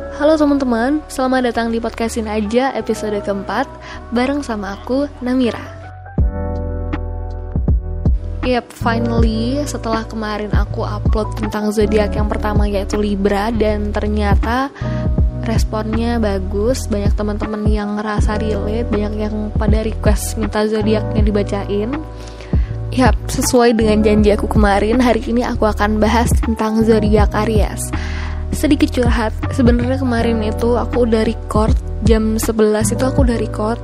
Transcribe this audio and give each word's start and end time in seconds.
Halo 0.00 0.40
teman-teman, 0.40 1.04
selamat 1.04 1.52
datang 1.52 1.68
di 1.68 1.76
podcastin 1.76 2.24
aja 2.24 2.72
episode 2.72 3.12
keempat 3.20 3.68
bareng 4.08 4.40
sama 4.40 4.80
aku 4.80 5.04
Namira. 5.20 5.60
Yap, 8.40 8.72
finally 8.72 9.60
setelah 9.68 10.08
kemarin 10.08 10.48
aku 10.56 10.80
upload 10.80 11.36
tentang 11.36 11.68
zodiak 11.76 12.16
yang 12.16 12.24
pertama 12.24 12.64
yaitu 12.64 12.96
Libra 12.96 13.52
dan 13.52 13.92
ternyata 13.92 14.72
responnya 15.44 16.16
bagus, 16.16 16.88
banyak 16.88 17.12
teman-teman 17.12 17.68
yang 17.68 18.00
ngerasa 18.00 18.40
relate, 18.40 18.88
banyak 18.88 19.28
yang 19.28 19.52
pada 19.52 19.84
request 19.84 20.40
minta 20.40 20.64
zodiaknya 20.64 21.20
dibacain. 21.20 21.92
Yap, 22.96 23.28
sesuai 23.28 23.76
dengan 23.76 24.00
janji 24.00 24.32
aku 24.32 24.48
kemarin, 24.48 25.04
hari 25.04 25.20
ini 25.28 25.44
aku 25.44 25.68
akan 25.68 26.00
bahas 26.00 26.32
tentang 26.32 26.80
zodiak 26.80 27.28
Aries 27.44 27.92
sedikit 28.62 28.94
curhat. 28.94 29.34
Sebenarnya 29.50 29.98
kemarin 29.98 30.38
itu 30.46 30.78
aku 30.78 31.02
udah 31.02 31.26
record 31.26 31.74
jam 32.06 32.38
11 32.38 32.94
itu 32.94 33.02
aku 33.02 33.26
udah 33.26 33.34
record. 33.34 33.82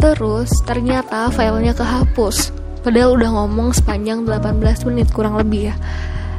Terus 0.00 0.48
ternyata 0.64 1.28
filenya 1.28 1.76
kehapus. 1.76 2.56
Padahal 2.80 3.20
udah 3.20 3.30
ngomong 3.36 3.76
sepanjang 3.76 4.24
18 4.24 4.88
menit 4.88 5.12
kurang 5.12 5.36
lebih 5.36 5.68
ya. 5.68 5.74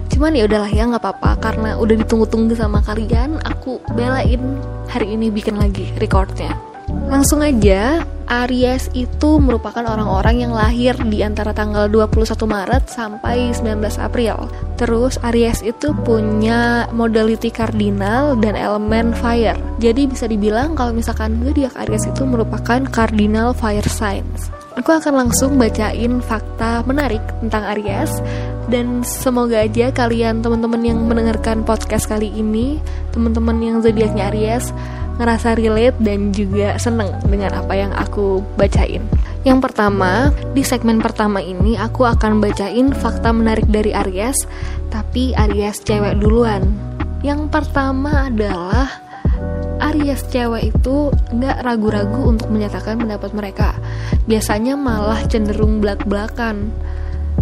Cuman 0.10 0.34
ya 0.34 0.50
udahlah 0.50 0.72
ya 0.74 0.90
nggak 0.90 1.04
apa-apa. 1.06 1.38
Karena 1.38 1.78
udah 1.78 1.94
ditunggu-tunggu 2.02 2.58
sama 2.58 2.82
kalian 2.82 3.38
aku 3.46 3.78
belain 3.94 4.42
hari 4.90 5.14
ini 5.14 5.30
bikin 5.30 5.62
lagi 5.62 5.94
recordnya 6.02 6.69
langsung 7.10 7.42
aja 7.42 8.06
Aries 8.30 8.94
itu 8.94 9.42
merupakan 9.42 9.82
orang-orang 9.82 10.46
yang 10.46 10.54
lahir 10.54 10.94
di 11.10 11.26
antara 11.26 11.50
tanggal 11.50 11.90
21 11.90 12.30
Maret 12.46 12.86
sampai 12.86 13.50
19 13.58 13.82
April. 13.98 14.46
Terus 14.78 15.18
Aries 15.26 15.66
itu 15.66 15.98
punya 16.06 16.86
modality 16.94 17.50
kardinal 17.50 18.38
dan 18.38 18.54
elemen 18.54 19.18
fire. 19.18 19.58
Jadi 19.82 20.06
bisa 20.06 20.30
dibilang 20.30 20.78
kalau 20.78 20.94
misalkan 20.94 21.42
zodiak 21.42 21.74
Aries 21.82 22.06
itu 22.06 22.22
merupakan 22.22 22.86
cardinal 22.94 23.58
fire 23.58 23.90
signs. 23.90 24.54
Aku 24.78 24.94
akan 24.94 25.26
langsung 25.26 25.58
bacain 25.58 26.22
fakta 26.22 26.86
menarik 26.86 27.26
tentang 27.42 27.66
Aries 27.74 28.14
dan 28.70 29.02
semoga 29.02 29.66
aja 29.66 29.90
kalian 29.90 30.46
teman-teman 30.46 30.86
yang 30.86 31.02
mendengarkan 31.10 31.66
podcast 31.66 32.06
kali 32.06 32.30
ini, 32.30 32.78
teman-teman 33.10 33.58
yang 33.58 33.82
zodiaknya 33.82 34.30
Aries 34.30 34.70
ngerasa 35.20 35.60
relate 35.60 36.00
dan 36.00 36.32
juga 36.32 36.80
seneng 36.80 37.12
dengan 37.28 37.52
apa 37.60 37.76
yang 37.76 37.92
aku 37.92 38.40
bacain. 38.56 39.04
Yang 39.44 39.60
pertama, 39.72 40.32
di 40.56 40.64
segmen 40.64 41.00
pertama 41.04 41.44
ini 41.44 41.76
aku 41.76 42.08
akan 42.08 42.40
bacain 42.40 42.96
fakta 42.96 43.36
menarik 43.36 43.68
dari 43.68 43.92
Aries, 43.92 44.48
tapi 44.92 45.36
Aries 45.36 45.84
cewek 45.84 46.20
duluan. 46.20 46.64
Yang 47.20 47.52
pertama 47.52 48.32
adalah 48.32 48.88
Aries 49.80 50.24
cewek 50.28 50.76
itu 50.76 51.12
nggak 51.32 51.64
ragu-ragu 51.64 52.36
untuk 52.36 52.52
menyatakan 52.52 53.00
pendapat 53.00 53.32
mereka. 53.32 53.76
Biasanya 54.28 54.76
malah 54.76 55.24
cenderung 55.28 55.80
belak-belakan. 55.80 56.72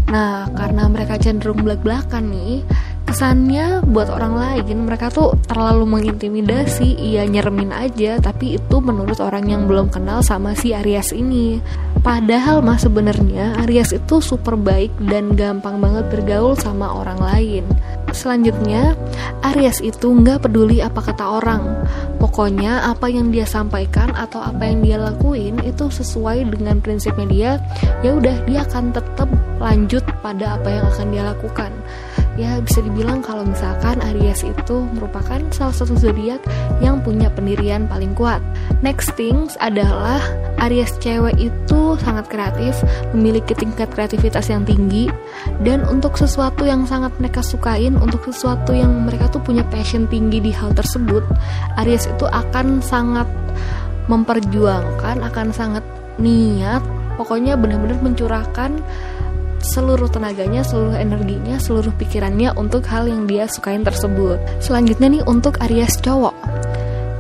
Nah, 0.08 0.48
karena 0.54 0.88
mereka 0.88 1.18
cenderung 1.18 1.66
belak-belakan 1.66 2.30
nih, 2.30 2.62
kesannya 3.08 3.88
buat 3.88 4.12
orang 4.12 4.36
lain. 4.36 4.84
Mereka 4.84 5.10
tuh 5.16 5.40
terlalu 5.48 5.88
mengintimidasi 5.88 7.00
iya 7.00 7.24
nyeremin 7.24 7.72
aja 7.72 8.20
tapi 8.20 8.60
itu 8.60 8.76
menurut 8.84 9.18
orang 9.24 9.48
yang 9.48 9.64
belum 9.66 9.88
kenal 9.88 10.20
sama 10.20 10.52
si 10.54 10.76
Aries 10.76 11.16
ini. 11.16 11.64
Padahal 12.04 12.60
mah 12.60 12.78
sebenarnya 12.78 13.58
Aries 13.66 13.96
itu 13.96 14.20
super 14.20 14.60
baik 14.60 14.92
dan 15.08 15.34
gampang 15.34 15.80
banget 15.80 16.12
bergaul 16.12 16.54
sama 16.60 16.92
orang 16.92 17.18
lain. 17.18 17.64
Selanjutnya 18.12 18.96
Aries 19.56 19.80
itu 19.80 20.12
nggak 20.12 20.48
peduli 20.48 20.84
apa 20.84 21.00
kata 21.00 21.40
orang. 21.40 21.64
Pokoknya 22.20 22.92
apa 22.92 23.08
yang 23.08 23.32
dia 23.32 23.48
sampaikan 23.48 24.12
atau 24.16 24.44
apa 24.44 24.68
yang 24.68 24.84
dia 24.84 24.98
lakuin 25.00 25.60
itu 25.64 25.88
sesuai 25.88 26.44
dengan 26.52 26.84
prinsipnya 26.84 27.28
dia 27.28 27.52
ya 28.04 28.16
udah 28.20 28.36
dia 28.48 28.68
akan 28.68 28.92
tetap 28.92 29.30
lanjut 29.58 30.04
pada 30.22 30.60
apa 30.60 30.70
yang 30.70 30.86
akan 30.92 31.08
dia 31.14 31.24
lakukan 31.26 31.72
ya 32.38 32.62
bisa 32.62 32.86
dibilang 32.86 33.26
kalau 33.26 33.42
misalkan 33.42 33.98
Aries 34.14 34.46
itu 34.46 34.86
merupakan 34.94 35.42
salah 35.50 35.74
satu 35.74 35.98
zodiak 35.98 36.40
yang 36.80 37.02
punya 37.02 37.34
pendirian 37.34 37.90
paling 37.90 38.14
kuat. 38.14 38.40
Next 38.86 39.18
things 39.18 39.58
adalah 39.58 40.22
Aries 40.62 40.94
cewek 41.02 41.34
itu 41.42 41.98
sangat 41.98 42.30
kreatif, 42.30 42.78
memiliki 43.12 43.58
tingkat 43.58 43.90
kreativitas 43.90 44.54
yang 44.54 44.62
tinggi 44.64 45.10
dan 45.66 45.82
untuk 45.90 46.14
sesuatu 46.14 46.64
yang 46.64 46.86
sangat 46.86 47.12
mereka 47.18 47.42
sukain, 47.42 47.98
untuk 47.98 48.22
sesuatu 48.30 48.72
yang 48.72 48.94
mereka 49.10 49.28
tuh 49.34 49.42
punya 49.42 49.66
passion 49.74 50.06
tinggi 50.06 50.38
di 50.38 50.54
hal 50.54 50.78
tersebut, 50.78 51.26
Aries 51.82 52.06
itu 52.06 52.30
akan 52.30 52.86
sangat 52.86 53.26
memperjuangkan, 54.08 55.26
akan 55.26 55.52
sangat 55.52 55.84
niat, 56.22 56.86
pokoknya 57.18 57.58
benar-benar 57.58 57.98
mencurahkan 58.02 58.78
seluruh 59.68 60.08
tenaganya, 60.08 60.64
seluruh 60.64 60.96
energinya, 60.96 61.60
seluruh 61.60 61.92
pikirannya 62.00 62.56
untuk 62.56 62.88
hal 62.88 63.04
yang 63.12 63.28
dia 63.28 63.52
sukain 63.52 63.84
tersebut. 63.84 64.40
Selanjutnya 64.64 65.20
nih 65.20 65.24
untuk 65.28 65.60
Aries 65.60 66.00
cowok. 66.00 66.32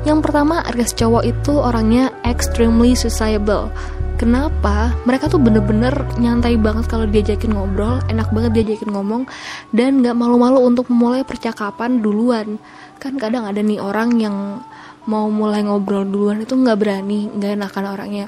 Yang 0.07 0.19
pertama, 0.23 0.63
Aries 0.71 0.95
cowok 0.95 1.27
itu 1.27 1.51
orangnya 1.59 2.15
extremely 2.23 2.95
sociable. 2.95 3.67
Kenapa? 4.15 4.95
Mereka 5.05 5.29
tuh 5.29 5.37
bener-bener 5.37 5.93
nyantai 6.17 6.57
banget 6.57 6.89
kalau 6.89 7.05
diajakin 7.05 7.53
ngobrol, 7.53 8.01
enak 8.09 8.31
banget 8.33 8.55
diajakin 8.55 8.89
ngomong, 8.89 9.29
dan 9.75 10.01
gak 10.01 10.17
malu-malu 10.17 10.63
untuk 10.63 10.89
memulai 10.89 11.21
percakapan 11.21 12.01
duluan. 12.01 12.57
Kan 12.97 13.19
kadang 13.21 13.45
ada 13.45 13.61
nih 13.61 13.77
orang 13.77 14.17
yang 14.17 14.65
mau 15.05 15.29
mulai 15.29 15.61
ngobrol 15.61 16.07
duluan 16.07 16.41
itu 16.41 16.57
gak 16.57 16.79
berani, 16.81 17.29
gak 17.37 17.61
enakan 17.61 17.85
orangnya. 17.93 18.25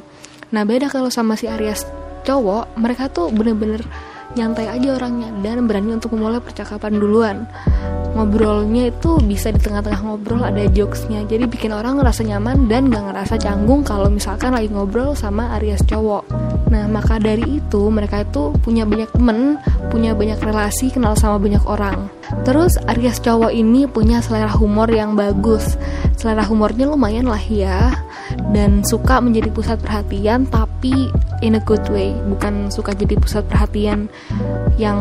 Nah 0.54 0.62
beda 0.62 0.94
kalau 0.94 1.10
sama 1.10 1.34
si 1.34 1.50
Aries 1.50 1.82
cowok 2.28 2.78
mereka 2.78 3.10
tuh 3.10 3.34
bener-bener 3.34 3.82
nyantai 4.38 4.70
aja 4.70 5.02
orangnya 5.02 5.34
dan 5.42 5.66
berani 5.66 5.98
untuk 5.98 6.14
memulai 6.14 6.38
percakapan 6.38 7.02
duluan. 7.02 7.38
Ngobrolnya 8.14 8.90
itu 8.90 9.22
bisa 9.22 9.54
di 9.54 9.62
tengah-tengah 9.62 10.02
ngobrol 10.02 10.42
ada 10.42 10.66
jokesnya. 10.70 11.26
Jadi 11.30 11.46
bikin 11.46 11.72
orang 11.74 12.02
ngerasa 12.02 12.26
nyaman 12.26 12.70
dan 12.70 12.90
gak 12.90 13.06
ngerasa 13.10 13.36
canggung 13.42 13.82
kalau 13.86 14.10
misalkan 14.10 14.54
lagi 14.54 14.70
ngobrol 14.70 15.14
sama 15.14 15.56
Aries 15.58 15.82
cowok. 15.86 16.26
Nah 16.70 16.86
maka 16.90 17.18
dari 17.18 17.62
itu 17.62 17.82
mereka 17.90 18.22
itu 18.22 18.54
punya 18.62 18.86
banyak 18.86 19.10
temen 19.14 19.58
punya 19.90 20.14
banyak 20.14 20.38
relasi 20.42 20.94
kenal 20.94 21.18
sama 21.18 21.42
banyak 21.42 21.62
orang. 21.66 22.10
Terus 22.46 22.78
Aries 22.86 23.22
cowok 23.22 23.54
ini 23.54 23.90
punya 23.90 24.22
selera 24.22 24.52
humor 24.54 24.90
yang 24.90 25.18
bagus. 25.18 25.78
Selera 26.18 26.46
humornya 26.46 26.90
lumayan 26.90 27.26
lah 27.26 27.42
ya 27.42 27.94
dan 28.54 28.86
suka 28.86 29.18
menjadi 29.22 29.50
pusat 29.50 29.78
perhatian 29.82 30.46
tapi 30.50 31.10
in 31.42 31.58
a 31.58 31.62
good 31.64 31.84
way. 31.92 32.14
Bukan 32.14 32.72
suka 32.72 32.96
jadi 32.96 33.16
pusat 33.20 33.46
perhatian 33.48 34.08
yang 34.80 35.00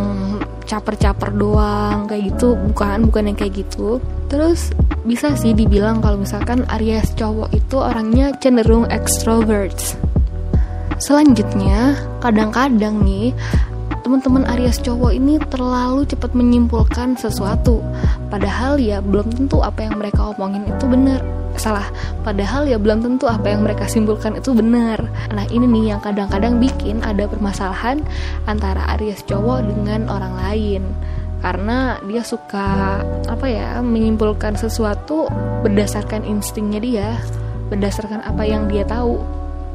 caper-caper 0.68 1.32
doang 1.32 2.06
kayak 2.06 2.34
gitu. 2.34 2.54
Bukan 2.54 3.08
bukan 3.08 3.32
yang 3.32 3.36
kayak 3.38 3.64
gitu. 3.64 4.02
Terus 4.28 4.70
bisa 5.08 5.32
sih 5.34 5.56
dibilang 5.56 6.04
kalau 6.04 6.20
misalkan 6.20 6.68
Aries 6.68 7.16
cowok 7.16 7.48
itu 7.56 7.76
orangnya 7.80 8.36
cenderung 8.38 8.84
extroverts. 8.92 9.96
Selanjutnya 10.98 11.94
kadang-kadang 12.18 13.06
nih 13.06 13.30
teman-teman 14.08 14.48
Aries 14.56 14.80
cowok 14.80 15.12
ini 15.12 15.36
terlalu 15.52 16.08
cepat 16.08 16.32
menyimpulkan 16.32 17.12
sesuatu. 17.20 17.84
Padahal 18.32 18.80
ya 18.80 19.04
belum 19.04 19.28
tentu 19.36 19.60
apa 19.60 19.84
yang 19.84 20.00
mereka 20.00 20.32
omongin 20.32 20.64
itu 20.64 20.88
benar. 20.88 21.20
Salah 21.60 21.84
padahal 22.24 22.64
ya 22.64 22.80
belum 22.80 23.04
tentu 23.04 23.28
apa 23.28 23.52
yang 23.52 23.68
mereka 23.68 23.84
simpulkan 23.84 24.40
itu 24.40 24.56
benar. 24.56 25.04
Nah 25.28 25.44
ini 25.52 25.68
nih 25.68 25.92
yang 25.92 26.00
kadang-kadang 26.00 26.56
bikin 26.56 27.04
ada 27.04 27.28
permasalahan 27.28 28.00
antara 28.48 28.80
Aries 28.96 29.20
cowok 29.28 29.68
dengan 29.76 30.08
orang 30.08 30.40
lain. 30.40 30.88
Karena 31.44 32.00
dia 32.08 32.24
suka 32.24 33.04
apa 33.28 33.44
ya 33.44 33.76
menyimpulkan 33.84 34.56
sesuatu 34.56 35.28
berdasarkan 35.60 36.24
instingnya 36.24 36.80
dia 36.80 37.08
berdasarkan 37.68 38.24
apa 38.24 38.40
yang 38.48 38.72
dia 38.72 38.88
tahu. 38.88 39.20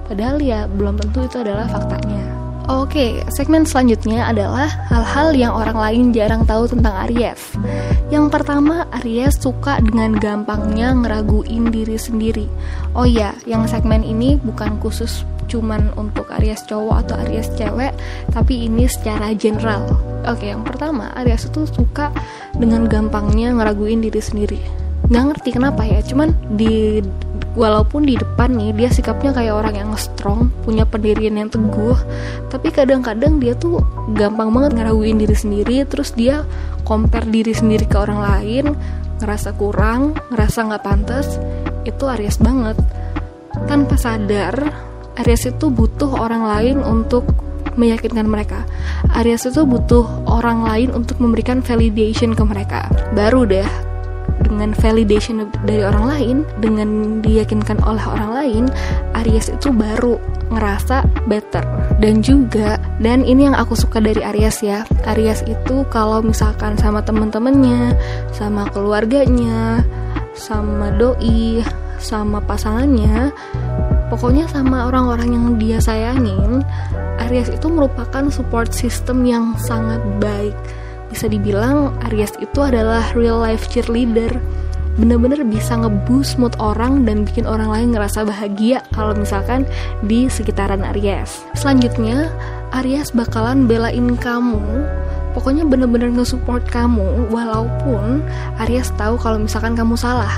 Padahal 0.09 0.41
ya 0.41 0.65
belum 0.65 0.97
tentu 0.97 1.21
itu 1.21 1.37
adalah 1.37 1.69
faktanya 1.69 2.42
Oke, 2.71 3.19
segmen 3.27 3.67
selanjutnya 3.67 4.23
adalah 4.23 4.71
hal-hal 4.87 5.35
yang 5.35 5.51
orang 5.51 5.75
lain 5.75 6.05
jarang 6.15 6.47
tahu 6.47 6.63
tentang 6.71 6.95
Aries. 7.03 7.59
Yang 8.07 8.31
pertama, 8.31 8.87
Aries 9.03 9.35
suka 9.35 9.83
dengan 9.83 10.15
gampangnya 10.15 10.95
ngeraguin 10.95 11.67
diri 11.67 11.99
sendiri. 11.99 12.47
Oh 12.95 13.03
iya, 13.03 13.35
yang 13.43 13.67
segmen 13.67 13.99
ini 14.07 14.39
bukan 14.39 14.79
khusus 14.79 15.27
cuman 15.51 15.91
untuk 15.99 16.31
Aries 16.39 16.63
cowok 16.63 17.03
atau 17.03 17.19
Aries 17.27 17.51
cewek, 17.59 17.91
tapi 18.31 18.71
ini 18.71 18.87
secara 18.87 19.35
general. 19.35 19.83
Oke, 20.23 20.47
yang 20.47 20.63
pertama, 20.63 21.11
Aries 21.19 21.43
itu 21.51 21.67
suka 21.67 22.15
dengan 22.55 22.87
gampangnya 22.87 23.51
ngeraguin 23.59 23.99
diri 23.99 24.23
sendiri. 24.23 24.82
Nggak 25.11 25.23
ngerti 25.33 25.49
kenapa 25.55 25.81
ya, 25.83 25.99
cuman 26.03 26.31
di 26.55 27.03
walaupun 27.53 28.07
di 28.07 28.17
depan 28.17 28.55
nih 28.55 28.73
dia 28.73 28.89
sikapnya 28.89 29.29
kayak 29.29 29.53
orang 29.53 29.75
yang 29.77 29.91
strong 29.93 30.49
punya 30.65 30.89
pendirian 30.89 31.37
yang 31.37 31.53
teguh 31.53 31.93
tapi 32.49 32.73
kadang-kadang 32.73 33.37
dia 33.37 33.53
tuh 33.53 33.77
gampang 34.17 34.49
banget 34.49 34.73
ngeraguin 34.73 35.21
diri 35.21 35.37
sendiri 35.37 35.85
terus 35.85 36.17
dia 36.17 36.41
compare 36.81 37.29
diri 37.29 37.53
sendiri 37.53 37.85
ke 37.85 37.93
orang 37.93 38.25
lain 38.25 38.73
ngerasa 39.23 39.55
kurang, 39.55 40.19
ngerasa 40.35 40.67
nggak 40.67 40.83
pantas, 40.83 41.39
itu 41.87 42.03
Aries 42.11 42.35
banget. 42.43 42.75
Tanpa 43.71 43.95
sadar, 43.95 44.55
Aries 45.23 45.47
itu 45.47 45.71
butuh 45.71 46.11
orang 46.19 46.43
lain 46.43 46.77
untuk 46.83 47.23
meyakinkan 47.79 48.27
mereka. 48.27 48.67
Aries 49.15 49.47
itu 49.47 49.63
butuh 49.63 50.03
orang 50.27 50.67
lain 50.67 50.89
untuk 50.91 51.23
memberikan 51.23 51.63
validation 51.63 52.35
ke 52.35 52.43
mereka. 52.43 52.91
Baru 53.15 53.47
deh 53.47 53.65
dengan 54.53 54.77
validation 54.77 55.49
dari 55.65 55.81
orang 55.81 56.05
lain, 56.05 56.37
dengan 56.61 57.19
diyakinkan 57.25 57.81
oleh 57.81 58.05
orang 58.05 58.31
lain, 58.31 58.63
Aries 59.17 59.49
itu 59.49 59.73
baru 59.73 60.21
ngerasa 60.53 61.01
better. 61.25 61.65
Dan 61.97 62.21
juga, 62.21 62.77
dan 63.01 63.25
ini 63.25 63.49
yang 63.49 63.57
aku 63.57 63.73
suka 63.73 63.97
dari 63.97 64.21
Aries 64.21 64.61
ya, 64.61 64.85
Aries 65.09 65.41
itu 65.49 65.81
kalau 65.89 66.21
misalkan 66.21 66.77
sama 66.77 67.01
temen-temennya, 67.01 67.97
sama 68.29 68.69
keluarganya, 68.69 69.81
sama 70.37 70.93
doi, 70.93 71.65
sama 71.97 72.37
pasangannya, 72.45 73.33
pokoknya 74.13 74.45
sama 74.53 74.85
orang-orang 74.85 75.33
yang 75.33 75.45
dia 75.57 75.81
sayangin, 75.81 76.61
Aries 77.25 77.49
itu 77.49 77.65
merupakan 77.71 78.29
support 78.29 78.69
system 78.69 79.25
yang 79.25 79.57
sangat 79.57 79.99
baik 80.21 80.53
bisa 81.13 81.29
dibilang 81.29 81.93
Aries 82.09 82.33
itu 82.41 82.59
adalah 82.65 83.05
real 83.13 83.37
life 83.37 83.69
cheerleader 83.69 84.33
bener-bener 84.93 85.41
bisa 85.41 85.73
ngeboost 85.73 86.37
mood 86.37 86.53
orang 86.61 87.01
dan 87.05 87.25
bikin 87.25 87.49
orang 87.49 87.69
lain 87.69 87.97
ngerasa 87.97 88.25
bahagia 88.29 88.85
kalau 88.93 89.17
misalkan 89.17 89.65
di 90.05 90.29
sekitaran 90.29 90.85
Aries. 90.93 91.41
Selanjutnya, 91.57 92.29
Aries 92.77 93.09
bakalan 93.09 93.65
belain 93.65 94.13
kamu. 94.13 94.61
Pokoknya 95.33 95.65
bener-bener 95.65 96.13
nge-support 96.13 96.69
kamu 96.69 97.33
walaupun 97.33 98.21
Aries 98.61 98.93
tahu 98.93 99.17
kalau 99.17 99.41
misalkan 99.41 99.73
kamu 99.73 99.97
salah. 99.97 100.29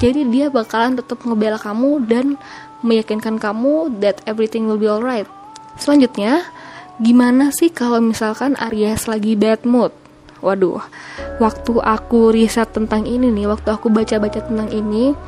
Jadi 0.00 0.24
dia 0.32 0.48
bakalan 0.48 0.96
tetap 0.96 1.20
ngebela 1.28 1.60
kamu 1.60 2.08
dan 2.08 2.40
meyakinkan 2.80 3.36
kamu 3.36 3.92
that 4.00 4.24
everything 4.24 4.64
will 4.64 4.80
be 4.80 4.88
alright. 4.88 5.28
Selanjutnya, 5.76 6.48
gimana 6.96 7.52
sih 7.52 7.68
kalau 7.68 8.00
misalkan 8.00 8.56
Aries 8.56 9.04
lagi 9.04 9.36
bad 9.36 9.68
mood? 9.68 9.92
Waduh, 10.38 10.78
waktu 11.42 11.72
aku 11.82 12.30
riset 12.30 12.70
tentang 12.70 13.04
ini 13.04 13.30
nih, 13.34 13.50
waktu 13.50 13.74
aku 13.74 13.90
baca-baca 13.90 14.38
tentang 14.38 14.70
ini, 14.70 15.18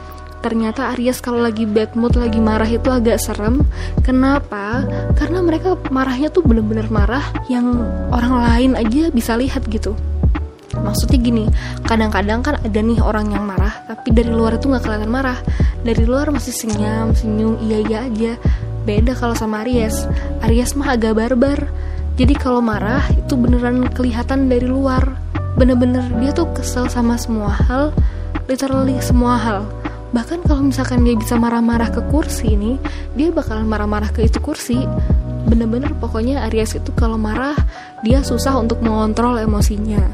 ternyata 0.40 0.94
Aries 0.94 1.18
kalau 1.18 1.42
lagi 1.42 1.66
bad 1.66 1.98
mood, 1.98 2.14
lagi 2.14 2.38
marah 2.38 2.68
itu 2.68 2.88
agak 2.88 3.18
serem. 3.18 3.66
Kenapa? 4.06 4.86
Karena 5.18 5.42
mereka 5.42 5.74
marahnya 5.90 6.30
tuh 6.30 6.46
bener-bener 6.46 6.86
marah 6.88 7.24
yang 7.50 7.82
orang 8.14 8.34
lain 8.38 8.72
aja 8.78 9.10
bisa 9.10 9.34
lihat 9.34 9.66
gitu. 9.66 9.98
Maksudnya 10.70 11.18
gini, 11.18 11.44
kadang-kadang 11.82 12.46
kan 12.46 12.54
ada 12.62 12.78
nih 12.78 13.02
orang 13.02 13.34
yang 13.34 13.42
marah, 13.42 13.82
tapi 13.90 14.14
dari 14.14 14.30
luar 14.30 14.54
itu 14.56 14.70
nggak 14.70 14.86
kelihatan 14.86 15.10
marah. 15.10 15.38
Dari 15.82 16.06
luar 16.06 16.30
masih 16.30 16.54
senyum, 16.54 17.10
senyum, 17.18 17.58
iya 17.66 17.78
iya 17.82 17.98
aja. 18.06 18.32
Beda 18.86 19.12
kalau 19.18 19.34
sama 19.34 19.66
Aries. 19.66 20.06
Aries 20.46 20.78
mah 20.78 20.94
agak 20.94 21.18
barbar 21.18 21.68
jadi 22.20 22.36
kalau 22.36 22.60
marah 22.60 23.00
itu 23.16 23.32
beneran 23.32 23.88
kelihatan 23.96 24.52
dari 24.52 24.68
luar. 24.68 25.16
Bener-bener 25.56 26.04
dia 26.20 26.36
tuh 26.36 26.52
kesel 26.52 26.84
sama 26.92 27.16
semua 27.16 27.48
hal 27.48 27.96
literally 28.44 29.00
semua 29.00 29.40
hal. 29.40 29.64
Bahkan 30.12 30.44
kalau 30.44 30.68
misalkan 30.68 31.00
dia 31.00 31.16
bisa 31.16 31.40
marah-marah 31.40 31.88
ke 31.88 32.04
kursi 32.12 32.52
ini 32.52 32.76
dia 33.16 33.32
bakalan 33.32 33.64
marah-marah 33.64 34.12
ke 34.12 34.28
itu 34.28 34.36
kursi. 34.36 34.84
Bener-bener 35.48 35.96
pokoknya 35.96 36.44
Aries 36.52 36.76
itu 36.76 36.92
kalau 36.92 37.16
marah 37.16 37.56
dia 38.04 38.20
susah 38.20 38.52
untuk 38.60 38.84
mengontrol 38.84 39.40
emosinya. 39.40 40.04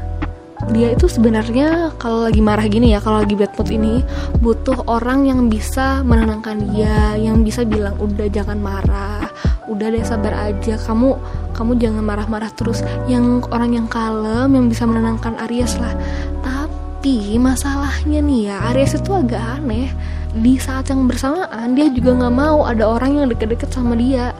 Dia 0.71 0.95
itu 0.95 1.11
sebenarnya 1.11 1.91
kalau 1.99 2.23
lagi 2.23 2.39
marah 2.39 2.71
gini 2.71 2.95
ya 2.95 3.03
kalau 3.03 3.19
lagi 3.19 3.35
bad 3.35 3.51
mood 3.59 3.67
ini 3.67 3.99
butuh 4.39 4.87
orang 4.87 5.27
yang 5.27 5.51
bisa 5.51 6.07
menenangkan 6.07 6.71
dia 6.71 7.19
yang 7.19 7.43
bisa 7.43 7.67
bilang 7.67 7.99
udah 7.99 8.31
jangan 8.31 8.57
marah 8.57 9.16
udah 9.67 9.87
deh 9.91 10.03
sabar 10.03 10.33
aja. 10.51 10.79
Kamu 10.79 11.09
kamu 11.53 11.71
jangan 11.79 12.03
marah-marah 12.03 12.51
terus. 12.55 12.81
Yang 13.05 13.47
orang 13.51 13.71
yang 13.75 13.87
kalem 13.87 14.49
yang 14.55 14.65
bisa 14.71 14.87
menenangkan 14.87 15.35
Aries 15.47 15.75
lah. 15.77 15.93
Tapi 16.41 17.37
masalahnya 17.37 18.19
nih 18.23 18.41
ya 18.51 18.55
Aries 18.73 18.97
itu 18.97 19.11
agak 19.13 19.61
aneh. 19.61 19.91
Di 20.37 20.59
saat 20.59 20.91
yang 20.91 21.07
bersamaan 21.07 21.75
dia 21.75 21.87
juga 21.91 22.15
nggak 22.17 22.35
mau 22.35 22.65
ada 22.65 22.87
orang 22.87 23.23
yang 23.23 23.27
deket-deket 23.29 23.69
sama 23.69 23.93
dia. 23.95 24.31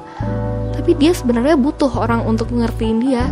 Tapi 0.74 0.96
dia 0.96 1.12
sebenarnya 1.12 1.60
butuh 1.60 1.90
orang 1.92 2.24
untuk 2.24 2.54
ngertiin 2.54 2.98
dia 3.04 3.28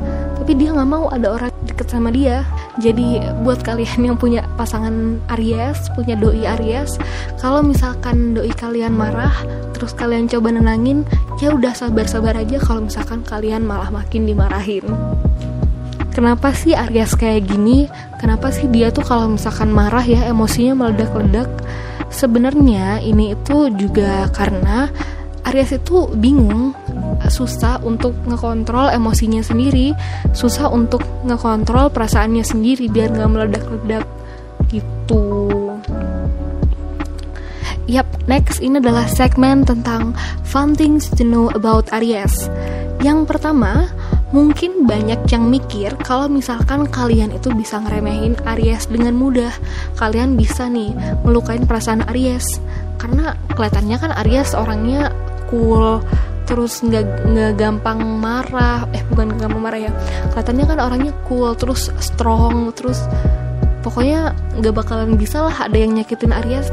tapi 0.45 0.61
dia 0.61 0.77
nggak 0.77 0.91
mau 0.93 1.09
ada 1.09 1.33
orang 1.33 1.49
deket 1.65 1.89
sama 1.89 2.13
dia. 2.13 2.45
Jadi 2.77 3.17
buat 3.41 3.65
kalian 3.65 4.13
yang 4.13 4.13
punya 4.13 4.45
pasangan 4.61 5.17
Aries 5.33 5.89
punya 5.97 6.13
doi 6.13 6.45
Aries 6.45 7.01
kalau 7.41 7.65
misalkan 7.65 8.37
doi 8.37 8.53
kalian 8.53 8.93
marah 8.93 9.33
terus 9.73 9.97
kalian 9.97 10.29
coba 10.29 10.53
nenangin 10.53 11.01
ya 11.41 11.49
udah 11.49 11.73
sabar-sabar 11.73 12.37
aja 12.37 12.61
kalau 12.61 12.85
misalkan 12.85 13.25
kalian 13.25 13.65
malah 13.65 13.89
makin 13.89 14.29
dimarahin. 14.29 14.85
Kenapa 16.13 16.53
sih 16.53 16.77
Aries 16.77 17.17
kayak 17.17 17.49
gini? 17.49 17.89
Kenapa 18.21 18.53
sih 18.53 18.69
dia 18.69 18.93
tuh 18.93 19.01
kalau 19.01 19.33
misalkan 19.33 19.73
marah 19.73 20.05
ya 20.05 20.29
emosinya 20.29 20.77
meledak-ledak? 20.77 21.49
Sebenarnya 22.13 23.01
ini 23.01 23.33
itu 23.33 23.73
juga 23.73 24.29
karena 24.29 24.93
Aries 25.41 25.73
itu 25.73 26.05
bingung 26.13 26.77
susah 27.29 27.81
untuk 27.83 28.13
ngekontrol 28.25 28.91
emosinya 28.93 29.41
sendiri 29.41 29.91
susah 30.31 30.69
untuk 30.69 31.03
ngekontrol 31.25 31.91
perasaannya 31.91 32.43
sendiri 32.45 32.89
biar 32.89 33.13
nggak 33.13 33.29
meledak-ledak 33.31 34.05
gitu 34.69 35.55
Yap, 37.85 38.09
next 38.25 38.65
ini 38.65 38.81
adalah 38.81 39.05
segmen 39.05 39.61
tentang 39.61 40.17
fun 40.41 40.73
things 40.73 41.05
to 41.05 41.21
know 41.21 41.53
about 41.53 41.85
Aries. 41.93 42.49
Yang 43.05 43.29
pertama, 43.29 43.93
mungkin 44.33 44.89
banyak 44.89 45.21
yang 45.29 45.53
mikir 45.53 45.93
kalau 46.01 46.25
misalkan 46.25 46.89
kalian 46.89 47.29
itu 47.29 47.53
bisa 47.53 47.77
ngeremehin 47.77 48.33
Aries 48.41 48.89
dengan 48.89 49.13
mudah. 49.13 49.53
Kalian 50.01 50.33
bisa 50.33 50.65
nih 50.65 50.97
melukain 51.21 51.69
perasaan 51.69 52.01
Aries. 52.09 52.57
Karena 52.97 53.37
kelihatannya 53.53 53.97
kan 54.01 54.11
Aries 54.25 54.57
orangnya 54.57 55.13
cool, 55.53 56.01
terus 56.45 56.81
nggak 56.85 57.25
nggak 57.25 57.51
gampang 57.57 57.99
marah. 58.01 58.85
Eh 58.93 59.01
bukan 59.11 59.35
gampang 59.37 59.61
marah 59.61 59.81
ya. 59.89 59.91
Kelihatannya 60.31 60.65
kan 60.65 60.79
orangnya 60.79 61.13
cool 61.25 61.51
terus 61.57 61.91
strong 61.99 62.71
terus 62.77 63.03
pokoknya 63.81 64.33
nggak 64.57 64.73
bakalan 64.73 65.17
bisa 65.17 65.45
lah 65.45 65.65
ada 65.65 65.77
yang 65.77 65.97
nyakitin 65.97 66.31
Aries. 66.31 66.69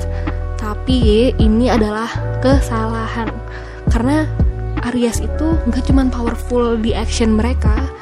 Tapi 0.61 1.33
ini 1.37 1.67
adalah 1.73 2.09
kesalahan. 2.45 3.33
Karena 3.91 4.29
Aries 4.93 5.19
itu 5.25 5.47
nggak 5.69 5.85
cuman 5.89 6.09
powerful 6.13 6.79
di 6.79 6.95
action 6.95 7.35
mereka 7.35 7.93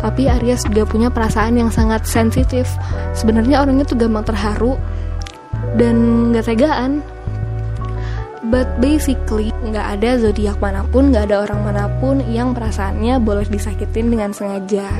tapi 0.00 0.32
Aries 0.32 0.64
juga 0.64 0.88
punya 0.88 1.12
perasaan 1.12 1.60
yang 1.60 1.68
sangat 1.68 2.08
sensitif. 2.08 2.64
Sebenarnya 3.12 3.60
orangnya 3.60 3.84
tuh 3.84 4.00
gampang 4.00 4.24
terharu 4.24 4.80
dan 5.76 6.28
nggak 6.32 6.48
tegaan 6.48 7.04
But 8.50 8.82
basically, 8.82 9.54
nggak 9.62 10.02
ada 10.02 10.18
zodiak 10.18 10.58
mana 10.58 10.82
pun, 10.82 11.14
nggak 11.14 11.30
ada 11.30 11.46
orang 11.46 11.60
mana 11.62 11.86
pun 12.02 12.18
yang 12.26 12.50
perasaannya 12.50 13.22
boleh 13.22 13.46
disakitin 13.46 14.10
dengan 14.10 14.34
sengaja. 14.34 14.90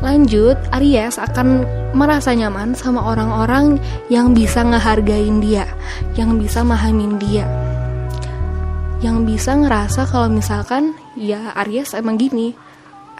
Lanjut, 0.00 0.56
Aries 0.72 1.20
akan 1.20 1.68
merasa 1.92 2.32
nyaman 2.32 2.72
sama 2.72 3.04
orang-orang 3.04 3.76
yang 4.08 4.32
bisa 4.32 4.64
ngehargain 4.64 5.44
dia, 5.44 5.68
yang 6.16 6.40
bisa 6.40 6.64
mahamin 6.64 7.20
dia. 7.20 7.44
Yang 9.04 9.36
bisa 9.36 9.52
ngerasa 9.60 10.08
kalau 10.08 10.32
misalkan, 10.32 10.96
ya 11.12 11.52
Aries 11.60 11.92
emang 11.92 12.16
gini. 12.16 12.56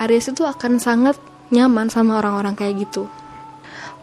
Aries 0.01 0.33
itu 0.33 0.49
akan 0.49 0.81
sangat 0.81 1.21
nyaman 1.53 1.93
sama 1.93 2.25
orang-orang 2.25 2.57
kayak 2.57 2.89
gitu 2.89 3.05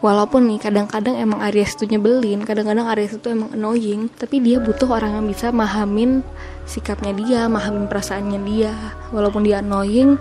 walaupun 0.02 0.50
nih 0.50 0.58
kadang-kadang 0.58 1.16
emang 1.16 1.40
Aries 1.48 1.78
itu 1.78 1.86
nyebelin 1.86 2.42
kadang-kadang 2.42 2.90
Aries 2.90 3.16
itu 3.16 3.30
emang 3.30 3.54
annoying 3.54 4.10
tapi 4.12 4.42
dia 4.42 4.58
butuh 4.58 4.90
orang 4.90 5.22
yang 5.22 5.26
bisa 5.30 5.54
mahamin 5.54 6.26
sikapnya 6.66 7.12
dia 7.14 7.40
mahamin 7.50 7.86
perasaannya 7.90 8.40
dia. 8.46 8.74
Walaupun 9.10 9.46
dia 9.46 9.62
annoying 9.62 10.18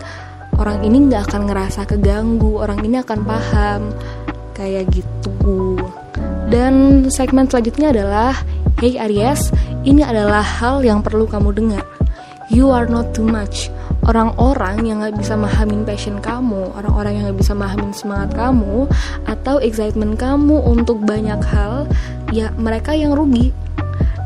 orang 0.57 0.83
ini 0.85 1.09
nggak 1.09 1.31
akan 1.31 1.41
ngerasa 1.50 1.81
keganggu 1.89 2.61
orang 2.61 2.81
ini 2.85 3.01
akan 3.01 3.19
paham. 3.25 3.81
Kayak 4.57 4.93
gitu. 4.93 5.79
Dan 6.51 7.07
segmen 7.07 7.47
selanjutnya 7.47 7.95
adalah 7.95 8.35
Hey 8.81 8.97
Aries, 8.97 9.53
ini 9.85 10.01
adalah 10.01 10.43
hal 10.43 10.81
yang 10.83 11.00
perlu 11.05 11.25
kamu 11.29 11.53
dengar. 11.53 11.85
You 12.51 12.67
are 12.73 12.89
not 12.89 13.15
too 13.15 13.23
much 13.23 13.71
orang-orang 14.05 14.81
yang 14.86 15.05
gak 15.05 15.17
bisa 15.17 15.38
mahamin 15.38 15.86
passion 15.86 16.17
kamu, 16.17 16.74
orang-orang 16.74 17.22
yang 17.22 17.24
gak 17.34 17.39
bisa 17.41 17.53
mahamin 17.53 17.93
semangat 17.93 18.34
kamu, 18.34 18.89
atau 19.29 19.62
excitement 19.62 20.17
kamu 20.17 20.58
untuk 20.65 21.01
banyak 21.05 21.41
hal, 21.46 21.86
ya 22.34 22.50
mereka 22.58 22.98
yang 22.98 23.13
rugi. 23.13 23.53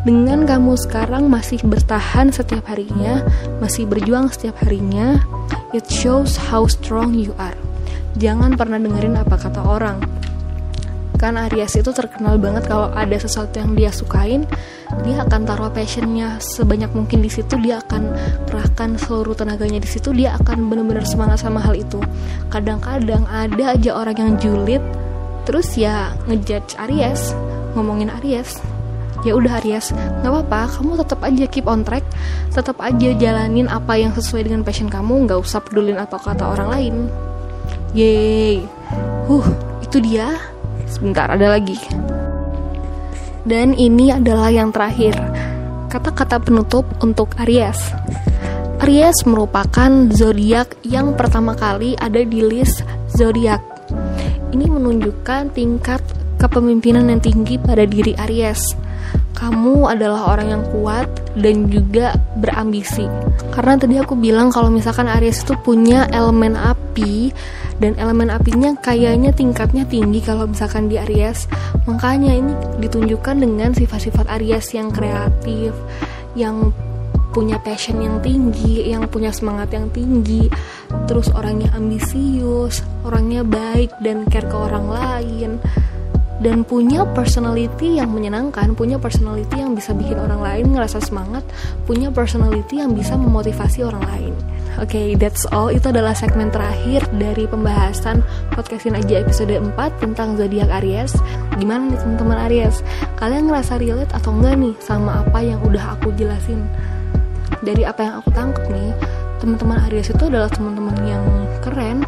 Dengan 0.05 0.46
kamu 0.46 0.77
sekarang 0.77 1.27
masih 1.34 1.58
bertahan 1.65 2.29
setiap 2.29 2.70
harinya, 2.70 3.25
masih 3.58 3.89
berjuang 3.89 4.29
setiap 4.29 4.62
harinya, 4.62 5.17
it 5.74 5.89
shows 5.89 6.38
how 6.38 6.70
strong 6.70 7.17
you 7.17 7.34
are. 7.41 7.58
Jangan 8.15 8.55
pernah 8.55 8.79
dengerin 8.79 9.17
apa 9.20 9.36
kata 9.36 9.65
orang. 9.65 10.00
Kan 11.25 11.41
Aries 11.50 11.74
itu 11.74 11.89
terkenal 11.89 12.38
banget 12.38 12.70
kalau 12.70 12.94
ada 12.94 13.17
sesuatu 13.17 13.58
yang 13.58 13.74
dia 13.74 13.89
sukain 13.89 14.46
dia 15.01 15.25
akan 15.25 15.41
taruh 15.50 15.74
passionnya 15.74 16.38
sebanyak 16.38 16.94
mungkin 16.94 17.25
di 17.25 17.34
situ 17.34 17.58
dia 17.65 17.82
akan 17.82 18.13
kerahkan 18.46 19.01
seluruh 19.01 19.34
tenaganya 19.34 19.82
di 19.82 19.89
situ 19.89 20.13
dia 20.13 20.38
akan 20.38 20.70
benar-benar 20.70 21.01
semangat 21.01 21.41
sama 21.41 21.58
hal 21.58 21.74
itu. 21.74 21.98
Kadang-kadang 22.53 23.25
ada 23.25 23.74
aja 23.74 23.98
orang 23.98 24.17
yang 24.22 24.32
julid 24.38 24.84
terus 25.50 25.74
ya 25.74 26.13
ngejudge 26.29 26.77
Aries 26.86 27.34
ngomongin 27.74 28.13
Aries 28.22 28.62
ya 29.25 29.34
udah 29.34 29.58
Aries 29.62 29.89
nggak 30.22 30.29
apa-apa 30.29 30.77
kamu 30.77 30.94
tetap 31.01 31.20
aja 31.25 31.46
keep 31.50 31.65
on 31.65 31.82
track 31.82 32.05
tetap 32.53 32.77
aja 32.77 33.10
jalanin 33.17 33.65
apa 33.65 33.98
yang 33.98 34.13
sesuai 34.13 34.46
dengan 34.46 34.62
passion 34.62 34.89
kamu 34.89 35.25
nggak 35.25 35.41
usah 35.41 35.58
pedulin 35.65 35.98
apa 35.98 36.22
kata 36.22 36.46
orang 36.46 36.70
lain. 36.70 36.96
Yeay. 37.98 38.62
Huh, 39.25 39.48
itu 39.82 39.98
dia. 40.03 40.54
Sebentar, 40.85 41.29
ada 41.29 41.57
lagi. 41.57 41.77
Dan 43.45 43.77
ini 43.77 44.09
adalah 44.09 44.49
yang 44.49 44.73
terakhir. 44.73 45.13
Kata-kata 45.89 46.41
penutup 46.41 46.85
untuk 47.05 47.37
Aries. 47.45 47.77
Aries 48.81 49.25
merupakan 49.25 49.89
zodiak 50.13 50.77
yang 50.85 51.17
pertama 51.17 51.57
kali 51.57 51.97
ada 51.97 52.21
di 52.21 52.41
list 52.41 52.85
zodiak. 53.13 53.61
Ini 54.53 54.65
menunjukkan 54.65 55.53
tingkat 55.53 56.01
kepemimpinan 56.37 57.09
yang 57.09 57.21
tinggi 57.21 57.57
pada 57.57 57.85
diri 57.85 58.13
Aries. 58.17 58.77
Kamu 59.35 59.89
adalah 59.91 60.31
orang 60.37 60.47
yang 60.53 60.63
kuat 60.71 61.07
dan 61.35 61.67
juga 61.67 62.15
berambisi. 62.39 63.03
Karena 63.51 63.75
tadi 63.75 63.99
aku 63.99 64.15
bilang 64.15 64.47
kalau 64.53 64.71
misalkan 64.71 65.11
Aries 65.11 65.43
itu 65.43 65.57
punya 65.59 66.07
elemen 66.11 66.55
api, 66.55 67.33
dan 67.79 67.94
elemen 68.00 68.32
apinya 68.32 68.72
kayaknya 68.79 69.36
tingkatnya 69.36 69.84
tinggi 69.84 70.24
kalau 70.24 70.48
misalkan 70.48 70.88
di 70.88 70.96
Aries. 70.96 71.48
Makanya 71.86 72.32
ini 72.32 72.53
ditunjukkan 72.79 73.36
dengan 73.41 73.75
sifat-sifat 73.75 74.32
Aries 74.39 74.72
yang 74.72 74.89
kreatif 74.91 75.75
yang 76.36 76.72
punya 77.36 77.60
passion 77.60 78.00
yang 78.00 78.24
tinggi, 78.24 78.88
yang 78.88 79.12
punya 79.12 79.27
semangat 79.27 79.75
yang 79.75 79.91
tinggi, 79.91 80.48
terus 81.03 81.27
orangnya 81.36 81.67
ambisius, 81.75 82.79
orangnya 83.03 83.44
baik 83.44 83.91
dan 84.00 84.24
care 84.32 84.48
ke 84.48 84.55
orang 84.55 84.88
lain, 84.88 85.60
dan 86.39 86.63
punya 86.63 87.03
personality 87.12 88.00
yang 88.00 88.15
menyenangkan, 88.15 88.72
punya 88.72 88.96
personality 88.96 89.60
yang 89.60 89.75
bisa 89.75 89.91
bikin 89.91 90.15
orang 90.15 90.39
lain 90.39 90.65
ngerasa 90.79 91.03
semangat, 91.03 91.44
punya 91.84 92.08
personality 92.08 92.79
yang 92.79 92.96
bisa 92.96 93.20
memotivasi 93.20 93.84
orang 93.84 94.03
lain. 94.08 94.34
Oke, 94.75 94.91
okay, 94.91 95.08
that's 95.15 95.48
all. 95.55 95.72
Itu 95.72 95.88
adalah 95.88 96.12
segmen 96.12 96.51
terakhir 96.51 97.08
dari 97.15 97.48
pembahasan 97.48 98.20
podcastin 98.51 99.00
aja 99.00 99.24
episode 99.24 99.55
4 99.55 99.72
tentang 100.03 100.36
zodiak 100.36 100.67
Aries. 100.84 101.15
Gimana 101.55 101.96
nih 101.96 102.00
teman-teman 102.03 102.51
Aries? 102.51 102.84
Kalian 103.15 103.48
ngerasa 103.48 103.79
relate 103.79 104.12
atau 104.12 104.36
enggak 104.36 104.60
nih 104.60 104.75
sama 104.84 105.24
apa 105.24 105.39
yang 105.39 105.63
udah 105.63 105.96
aku 105.96 106.12
jelasin? 106.20 106.67
Dari 107.63 107.88
apa 107.88 108.03
yang 108.03 108.13
aku 108.20 108.36
tangkep 108.36 108.67
nih, 108.67 108.91
teman-teman 109.39 109.79
Aries 109.88 110.12
itu 110.12 110.27
adalah 110.27 110.51
teman-teman 110.51 110.96
yang 111.08 111.24
keren. 111.63 112.03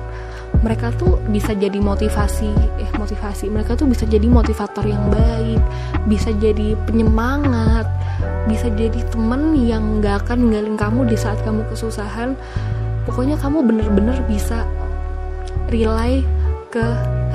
Mereka 0.60 0.92
tuh 1.00 1.24
bisa 1.32 1.56
jadi 1.56 1.80
motivasi, 1.80 2.52
eh 2.84 2.92
motivasi. 3.00 3.48
Mereka 3.48 3.80
tuh 3.80 3.88
bisa 3.88 4.04
jadi 4.04 4.28
motivator 4.28 4.84
yang 4.84 5.08
baik, 5.08 5.64
bisa 6.12 6.36
jadi 6.36 6.76
penyemangat, 6.84 7.88
bisa 8.48 8.72
jadi 8.74 9.02
temen 9.12 9.54
yang 9.58 10.00
gak 10.00 10.26
akan 10.26 10.48
ninggalin 10.48 10.76
kamu 10.80 11.08
di 11.08 11.18
saat 11.20 11.40
kamu 11.44 11.64
kesusahan. 11.72 12.34
Pokoknya 13.08 13.40
kamu 13.40 13.64
bener-bener 13.64 14.20
bisa 14.28 14.68
rely 15.72 16.24
ke 16.72 16.84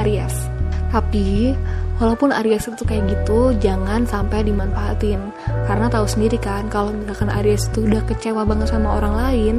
Aries. 0.05 0.49
Tapi 0.93 1.57
walaupun 1.97 2.33
Aries 2.33 2.69
itu 2.69 2.85
kayak 2.85 3.09
gitu 3.09 3.57
jangan 3.61 4.05
sampai 4.05 4.45
dimanfaatin. 4.45 5.21
Karena 5.65 5.89
tahu 5.89 6.05
sendiri 6.05 6.37
kan 6.37 6.69
kalau 6.69 6.93
misalkan 6.93 7.33
Aries 7.33 7.69
itu 7.73 7.89
udah 7.89 8.03
kecewa 8.05 8.45
banget 8.45 8.73
sama 8.73 9.01
orang 9.01 9.15
lain 9.17 9.57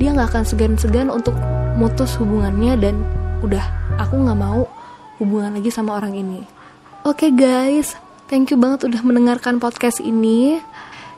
dia 0.00 0.10
nggak 0.10 0.34
akan 0.34 0.44
segan-segan 0.48 1.12
untuk 1.12 1.36
mutus 1.76 2.16
hubungannya 2.16 2.74
dan 2.80 2.94
udah 3.44 3.62
aku 4.00 4.18
nggak 4.18 4.38
mau 4.40 4.64
hubungan 5.20 5.54
lagi 5.54 5.70
sama 5.70 6.00
orang 6.00 6.16
ini. 6.16 6.42
Oke 7.04 7.28
okay, 7.28 7.30
guys 7.34 8.11
thank 8.32 8.48
you 8.48 8.56
banget 8.56 8.88
udah 8.88 9.04
mendengarkan 9.04 9.60
podcast 9.60 10.00
ini 10.00 10.56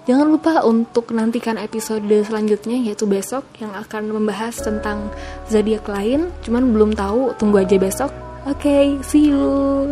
Jangan 0.04 0.36
lupa 0.36 0.60
untuk 0.68 1.16
nantikan 1.16 1.56
episode 1.56 2.04
selanjutnya 2.04 2.76
yaitu 2.76 3.08
besok 3.08 3.40
yang 3.56 3.72
akan 3.72 4.12
membahas 4.12 4.52
tentang 4.60 5.08
zodiak 5.48 5.88
lain. 5.88 6.28
Cuman 6.44 6.76
belum 6.76 6.92
tahu, 6.92 7.32
tunggu 7.40 7.64
aja 7.64 7.80
besok. 7.80 8.12
Oke, 8.44 8.68
okay, 8.68 8.84
see 9.00 9.32
you. 9.32 9.88